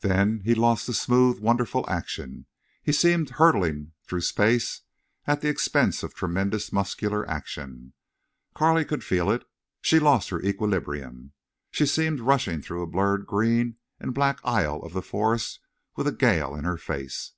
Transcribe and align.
Then 0.00 0.42
he 0.44 0.54
lost 0.54 0.86
the 0.86 0.92
smooth, 0.92 1.38
wonderful 1.38 1.88
action. 1.88 2.44
He 2.82 2.92
seemed 2.92 3.30
hurtling 3.40 3.92
through 4.06 4.20
space 4.20 4.82
at 5.26 5.40
the 5.40 5.48
expense 5.48 6.02
of 6.02 6.12
tremendous 6.14 6.70
muscular 6.70 7.26
action. 7.26 7.94
Carley 8.54 8.84
could 8.84 9.02
feel 9.02 9.30
it. 9.30 9.46
She 9.80 9.98
lost 9.98 10.28
her 10.28 10.42
equilibrium. 10.42 11.32
She 11.70 11.86
seemed 11.86 12.20
rushing 12.20 12.60
through 12.60 12.82
a 12.82 12.86
blurred 12.86 13.24
green 13.26 13.78
and 13.98 14.12
black 14.12 14.38
aisle 14.44 14.82
of 14.82 14.92
the 14.92 15.00
forest 15.00 15.60
with 15.96 16.06
a 16.06 16.12
gale 16.12 16.54
in 16.54 16.64
her 16.64 16.76
face. 16.76 17.32